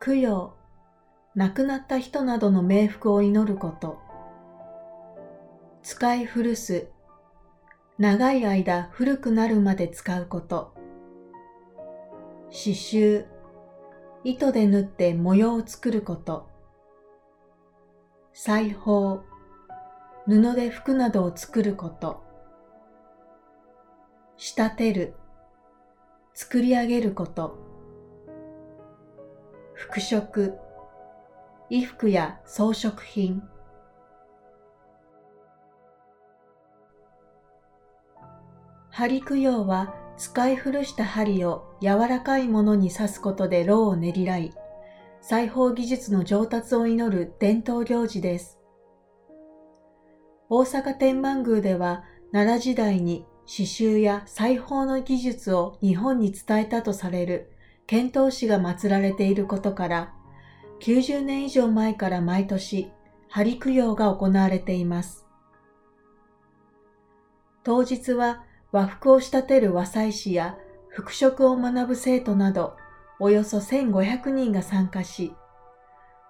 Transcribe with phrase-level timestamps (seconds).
[0.00, 0.54] 供養、
[1.34, 3.98] 亡くなった人などの冥福を祈ること。
[5.82, 6.88] 使い古す、
[7.98, 10.72] 長い間古くなるまで使うこと。
[12.46, 13.26] 刺繍、
[14.22, 16.48] 糸で縫って模様を作ること。
[18.32, 19.24] 裁縫、
[20.26, 22.22] 布で服などを作ること。
[24.36, 25.14] 仕立てる、
[26.34, 27.67] 作り上げること。
[29.98, 30.58] 服飾、
[31.70, 33.42] 衣服や装飾品。
[38.90, 44.52] 針供養は使い古した針を柔らかいものに刺すことでろうをねりらい、
[45.20, 48.58] 裁縫技術の上達を祈る伝統行事です。
[50.48, 57.52] 大阪天満宮では奈良時代に刺繍や裁縫の技術を日本に伝えたとされる
[57.88, 60.14] 遣唐使が祀られていることから、
[60.82, 62.92] 90年以上前から毎年、
[63.30, 65.26] 針供養が行われています。
[67.64, 72.76] 当日は和服を仕立てる和裁師や服飾を学ぶ生徒など、
[73.20, 75.32] およそ1500人が参加し、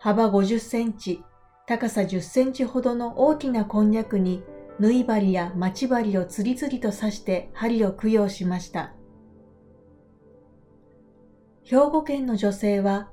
[0.00, 1.22] 幅50センチ、
[1.68, 4.42] 高さ10センチほどの大きなこんにゃくに
[4.80, 8.92] 縫い針や待ち針を次々と刺して針を供養しました。
[11.64, 13.08] 兵庫県の女性は、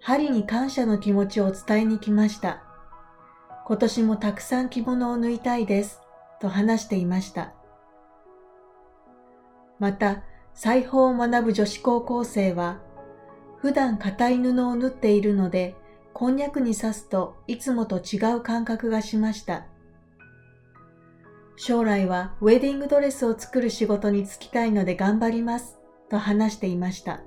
[0.00, 2.62] 針に感謝の気持ちを伝えに来ました。
[3.66, 6.02] 今年もたくさん着物を縫いたいです、
[6.38, 7.54] と話していました。
[9.78, 12.80] また、裁縫を学ぶ女子高校生は、
[13.56, 15.74] 普段硬い布を縫っているので、
[16.12, 19.66] こんにゃくに刺すといつもと違う感覚がしました。
[21.56, 25.78] 将来はウェディングドレスを作る仕事に就きたいので頑張ります
[26.10, 27.20] と話していました。